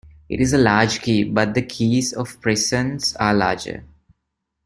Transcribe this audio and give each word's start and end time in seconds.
It 0.29 0.41
is 0.41 0.51
a 0.51 0.57
large 0.57 0.99
key, 1.03 1.23
but 1.23 1.53
the 1.53 1.61
keys 1.61 2.11
of 2.11 2.41
prisons 2.41 3.15
are 3.17 3.35
larger. 3.35 3.83